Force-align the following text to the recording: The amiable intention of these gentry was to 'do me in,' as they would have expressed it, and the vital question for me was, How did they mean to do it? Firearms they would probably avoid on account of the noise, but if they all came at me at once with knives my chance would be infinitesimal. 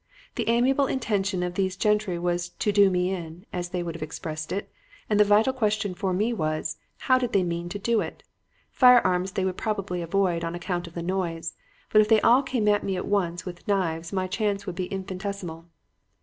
The 0.33 0.49
amiable 0.49 0.87
intention 0.87 1.43
of 1.43 1.53
these 1.53 1.77
gentry 1.77 2.17
was 2.17 2.49
to 2.49 2.71
'do 2.71 2.89
me 2.89 3.11
in,' 3.13 3.45
as 3.53 3.69
they 3.69 3.83
would 3.83 3.93
have 3.93 4.01
expressed 4.01 4.51
it, 4.51 4.67
and 5.11 5.19
the 5.19 5.23
vital 5.23 5.53
question 5.53 5.93
for 5.93 6.11
me 6.11 6.33
was, 6.33 6.79
How 7.01 7.19
did 7.19 7.33
they 7.33 7.43
mean 7.43 7.69
to 7.69 7.77
do 7.77 8.01
it? 8.01 8.23
Firearms 8.71 9.33
they 9.33 9.45
would 9.45 9.57
probably 9.57 10.01
avoid 10.01 10.43
on 10.43 10.55
account 10.55 10.87
of 10.87 10.95
the 10.95 11.03
noise, 11.03 11.53
but 11.91 12.01
if 12.01 12.09
they 12.09 12.19
all 12.21 12.41
came 12.41 12.67
at 12.67 12.83
me 12.83 12.97
at 12.97 13.05
once 13.05 13.45
with 13.45 13.67
knives 13.67 14.11
my 14.11 14.25
chance 14.25 14.65
would 14.65 14.73
be 14.75 14.85
infinitesimal. 14.91 15.67